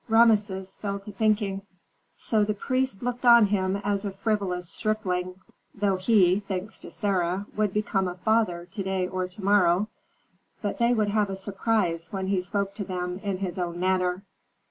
[0.09, 1.61] Rameses fell to thinking,
[2.17, 5.35] "So the priests looked on him as a frivolous stripling,
[5.75, 9.89] though he, thanks to Sarah, would become a father to day or to morrow.
[10.59, 14.23] But they would have a surprise when he spoke to them in his own manner."